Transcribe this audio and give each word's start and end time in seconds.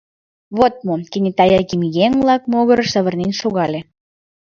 —Вот 0.57 0.73
мо!— 0.85 0.95
кенета 1.11 1.45
Яким 1.59 1.81
еҥ-влак 2.05 2.43
могырыш 2.51 2.89
савырнен 2.93 3.33
шогале. 3.41 3.79